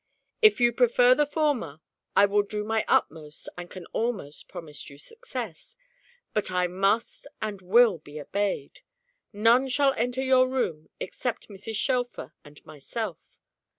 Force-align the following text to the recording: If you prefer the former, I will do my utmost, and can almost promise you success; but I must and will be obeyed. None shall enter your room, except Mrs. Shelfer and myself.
If 0.41 0.59
you 0.59 0.73
prefer 0.73 1.13
the 1.13 1.27
former, 1.27 1.79
I 2.15 2.25
will 2.25 2.41
do 2.41 2.63
my 2.63 2.83
utmost, 2.87 3.47
and 3.55 3.69
can 3.69 3.85
almost 3.93 4.47
promise 4.47 4.89
you 4.89 4.97
success; 4.97 5.75
but 6.33 6.49
I 6.49 6.65
must 6.65 7.27
and 7.39 7.61
will 7.61 7.99
be 7.99 8.19
obeyed. 8.19 8.81
None 9.31 9.67
shall 9.69 9.93
enter 9.93 10.23
your 10.23 10.49
room, 10.49 10.89
except 10.99 11.49
Mrs. 11.49 11.75
Shelfer 11.75 12.33
and 12.43 12.65
myself. 12.65 13.19